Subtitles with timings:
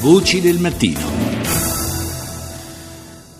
[0.00, 1.00] Voci del mattino.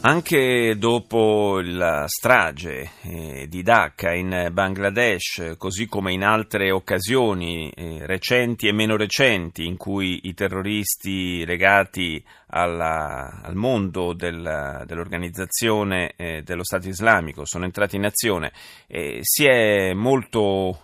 [0.00, 8.04] Anche dopo la strage eh, di Dhaka in Bangladesh, così come in altre occasioni eh,
[8.06, 16.42] recenti e meno recenti in cui i terroristi legati alla, al mondo del, dell'organizzazione eh,
[16.42, 18.50] dello Stato islamico sono entrati in azione,
[18.88, 20.80] eh, si è molto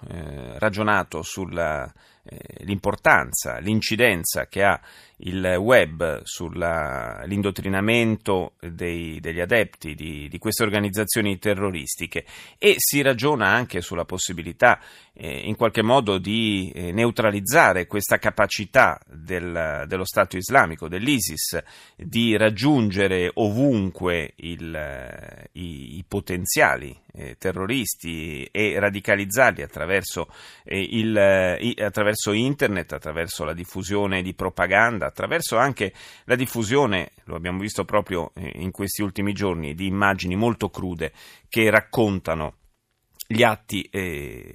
[0.57, 1.93] ragionato sulla
[2.61, 4.81] l'importanza, l'incidenza che ha
[5.19, 12.25] il web sull'indottrinamento degli adepti di, di, queste organizzazioni terroristiche
[12.59, 14.81] e si ragiona anche sulla possibilità
[15.13, 21.63] eh, in qualche modo di eh, neutralizzare questa capacità del, dello Stato islamico, dell'ISIS,
[21.97, 30.29] di raggiungere ovunque il, eh, i, i, potenziali eh, terroristi e radicalizzarli attraverso,
[30.65, 31.17] eh, il,
[31.81, 35.93] attraverso internet, attraverso la diffusione di propaganda, attraverso anche
[36.25, 41.13] la diffusione, lo abbiamo visto proprio in questi ultimi giorni, di immagini molto crude
[41.49, 42.57] che raccontano
[43.27, 44.53] gli atti eh,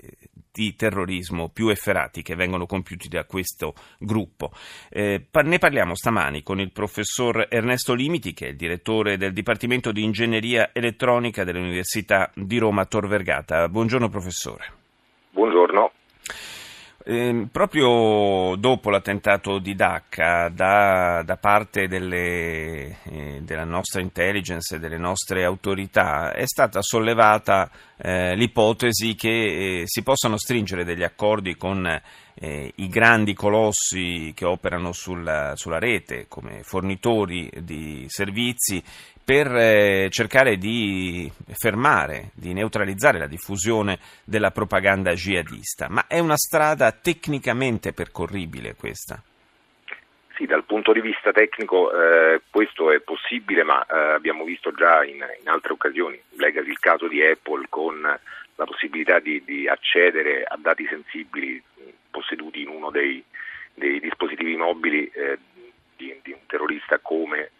[0.51, 4.51] di terrorismo più efferati che vengono compiuti da questo gruppo.
[4.89, 9.91] Eh, ne parliamo stamani con il professor Ernesto Limiti, che è il direttore del Dipartimento
[9.91, 13.67] di Ingegneria Elettronica dell'Università di Roma Tor Vergata.
[13.69, 14.73] Buongiorno professore.
[15.31, 15.91] Buongiorno.
[17.01, 24.79] Eh, proprio dopo l'attentato di Dhaka, da, da parte delle, eh, della nostra intelligence e
[24.79, 31.55] delle nostre autorità, è stata sollevata eh, l'ipotesi che eh, si possano stringere degli accordi
[31.55, 31.85] con
[32.41, 38.83] eh, i grandi colossi che operano sulla, sulla rete come fornitori di servizi
[39.29, 45.87] per eh, cercare di fermare, di neutralizzare la diffusione della propaganda jihadista.
[45.87, 49.21] Ma è una strada tecnicamente percorribile questa?
[50.33, 55.03] Sì, dal punto di vista tecnico eh, questo è possibile, ma eh, abbiamo visto già
[55.03, 60.43] in, in altre occasioni, legati il caso di Apple con la possibilità di, di accedere
[60.43, 61.61] a dati sensibili
[62.09, 63.23] posseduti in uno dei,
[63.75, 65.37] dei dispositivi mobili eh,
[65.95, 67.51] di, di, un terrorista come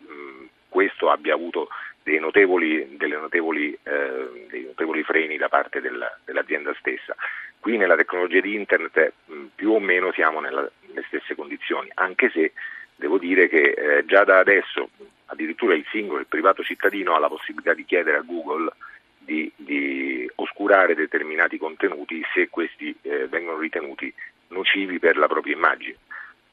[0.80, 1.68] questo abbia avuto
[2.04, 7.14] dei notevoli, notevoli, eh, dei notevoli freni da parte della, dell'azienda stessa.
[7.60, 12.30] Qui nella tecnologia di Internet mh, più o meno siamo nella, nelle stesse condizioni, anche
[12.30, 12.54] se
[12.96, 14.90] devo dire che eh, già da adesso
[15.26, 18.72] addirittura il singolo, il privato cittadino ha la possibilità di chiedere a Google
[19.18, 24.14] di, di oscurare determinati contenuti se questi eh, vengono ritenuti
[24.48, 25.98] nocivi per la propria immagine.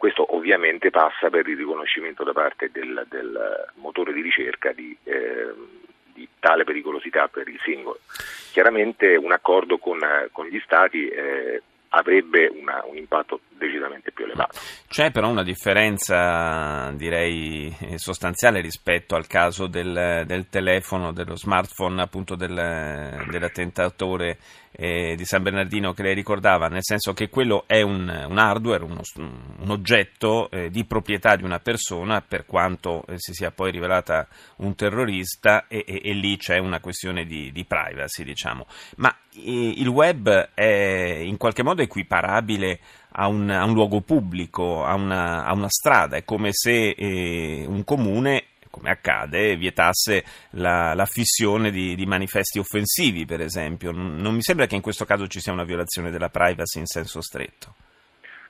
[0.07, 5.53] Questo ovviamente passa per il riconoscimento da parte del, del motore di ricerca di, eh,
[6.13, 7.99] di, tale pericolosità per il singolo.
[8.53, 9.99] Chiaramente un accordo con,
[10.31, 14.59] con gli Stati eh, avrebbe una, un impatto decisamente più elevato.
[14.89, 22.35] C'è però una differenza direi sostanziale rispetto al caso del, del telefono, dello smartphone appunto
[22.35, 22.55] del,
[23.31, 24.39] dell'attentatore
[24.77, 28.85] eh, di San Bernardino che lei ricordava, nel senso che quello è un, un hardware,
[28.85, 33.71] uno, un oggetto eh, di proprietà di una persona per quanto eh, si sia poi
[33.71, 38.67] rivelata un terrorista e, e, e lì c'è una questione di, di privacy diciamo.
[38.97, 42.81] Ma eh, il web è in qualche modo equiparabile
[43.19, 47.65] a un, a un luogo pubblico, a una, a una, strada, è come se eh,
[47.67, 48.45] un comune
[48.77, 53.91] come accade, vietasse la, la fissione di, di, manifesti offensivi, per esempio.
[53.91, 57.23] Non mi sembra che in questo caso ci sia una violazione della privacy in senso
[57.23, 57.75] stretto.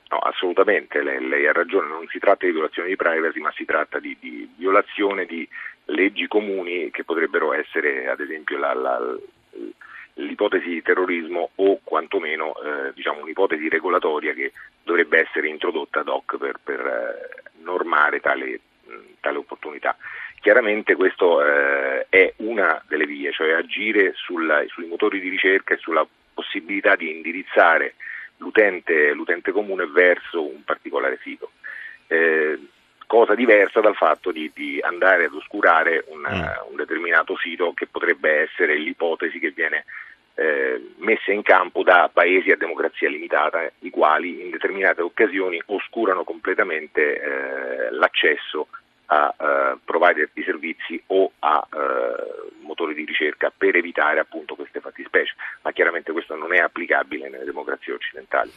[0.09, 3.63] No, assolutamente, lei, lei ha ragione, non si tratta di violazione di privacy, ma si
[3.63, 5.47] tratta di, di violazione di
[5.85, 8.99] leggi comuni che potrebbero essere, ad esempio, la, la,
[10.17, 16.37] l'ipotesi di terrorismo o quantomeno eh, diciamo, un'ipotesi regolatoria che dovrebbe essere introdotta ad hoc
[16.37, 18.59] per, per eh, normare tale,
[19.19, 19.95] tale, opportunità.
[20.39, 25.77] Chiaramente questo eh, è una delle vie, cioè agire sulla, sui motori di ricerca e
[25.77, 27.95] sulla possibilità di indirizzare
[28.37, 31.51] l'utente, l'utente comune verso un particolare sito.
[32.07, 32.59] Eh,
[33.07, 36.71] cosa diversa dal fatto di, di andare ad oscurare una, mm.
[36.71, 39.85] un determinato sito che potrebbe essere l'ipotesi che viene
[41.07, 47.21] messe in campo da paesi a democrazia limitata, i quali in determinate occasioni oscurano completamente
[47.21, 48.67] eh, l'accesso
[49.09, 52.46] a uh, provider di servizi o a uh,
[52.77, 55.33] motori di ricerca per evitare appunto queste fattispecie,
[55.63, 58.51] ma chiaramente questo non è applicabile nelle democrazie occidentali.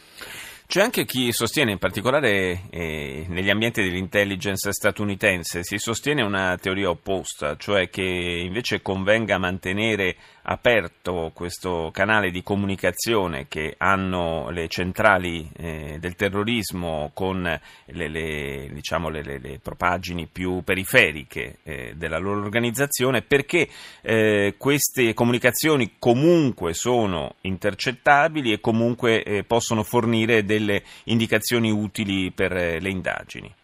[0.71, 6.89] C'è anche chi sostiene, in particolare eh, negli ambienti dell'intelligence statunitense, si sostiene una teoria
[6.89, 15.49] opposta, cioè che invece convenga mantenere aperto questo canale di comunicazione che hanno le centrali
[15.57, 22.39] eh, del terrorismo con le, le, diciamo, le, le propagini più periferiche eh, della loro
[22.41, 23.67] organizzazione perché
[24.11, 32.51] eh, queste comunicazioni comunque sono intercettabili e comunque eh, possono fornire delle indicazioni utili per
[32.51, 33.55] eh, le indagini.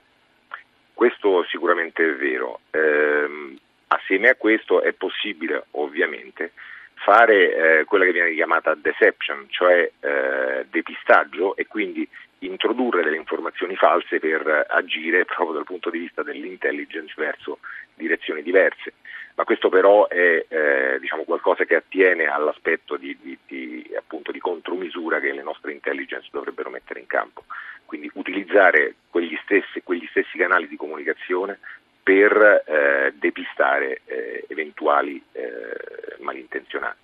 [0.94, 2.62] Questo sicuramente è vero.
[2.72, 3.58] Eh,
[3.88, 6.54] assieme a questo è possibile ovviamente
[6.98, 12.08] fare eh, quella che viene chiamata deception, cioè eh, depistaggio e quindi
[12.40, 17.60] introdurre delle informazioni false per agire proprio dal punto di vista dell'intelligence verso
[17.96, 18.94] direzioni diverse.
[19.36, 23.88] Ma questo però è eh, diciamo, qualcosa che attiene all'aspetto di, di, di,
[24.32, 27.46] di contromisura che le nostre intelligence dovrebbero mettere in campo.
[27.86, 31.60] Quindi utilizzare quegli stessi, quegli stessi canali di comunicazione
[32.08, 37.00] per eh, depistare eh, eventuali eh, malintenzionati.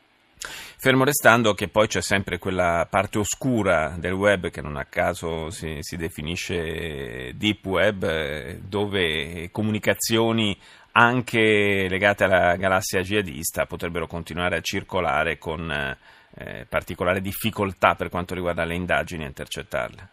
[0.78, 5.50] Fermo restando che poi c'è sempre quella parte oscura del web che non a caso
[5.50, 10.58] si, si definisce deep web, eh, dove comunicazioni
[10.94, 18.34] anche legate alla galassia jihadista potrebbero continuare a circolare con eh, particolare difficoltà per quanto
[18.36, 20.10] riguarda le indagini a intercettarle.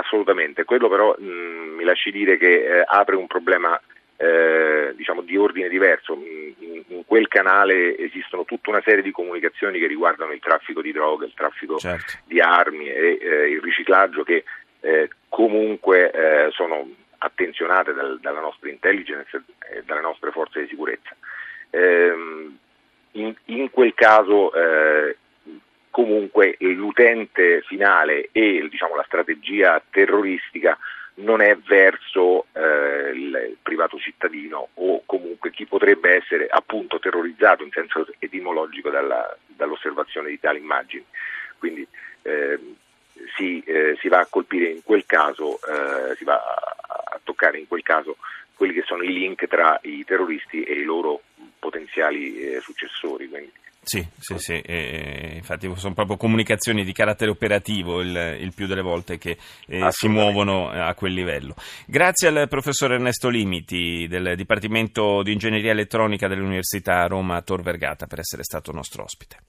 [0.00, 3.78] Assolutamente, quello però mh, mi lasci dire che eh, apre un problema
[4.16, 6.14] eh, diciamo di ordine diverso.
[6.14, 10.92] In, in, quel canale esistono tutta una serie di comunicazioni che riguardano il traffico di
[10.92, 12.18] droga, il traffico certo.
[12.24, 14.44] di armi e eh, il riciclaggio che
[14.80, 16.88] eh, comunque eh, sono
[17.18, 21.14] attenzionate dal, dalla nostra intelligence e dalle nostre forze di sicurezza.
[21.70, 22.58] Ehm,
[23.12, 25.16] in, in, quel caso eh,
[25.90, 30.78] comunque l'utente finale e diciamo, la strategia terroristica
[31.14, 37.70] non è verso eh, il privato cittadino o comunque chi potrebbe essere appunto terrorizzato in
[37.70, 41.04] senso etimologico dalla, dall'osservazione di tali immagini.
[41.58, 41.86] Quindi
[42.22, 42.58] eh,
[43.36, 47.68] si, eh, si, va a colpire in quel caso, eh, si va a toccare in
[47.68, 48.16] quel caso
[48.54, 51.22] quelli che sono i link tra i terroristi e i loro
[51.58, 53.28] potenziali eh, successori.
[53.28, 58.66] Quindi, sì, sì, sì, eh, infatti sono proprio comunicazioni di carattere operativo il, il più
[58.66, 61.54] delle volte che eh, si muovono a quel livello.
[61.86, 68.18] Grazie al professor Ernesto Limiti del Dipartimento di Ingegneria Elettronica dell'Università Roma Tor Vergata per
[68.20, 69.48] essere stato nostro ospite.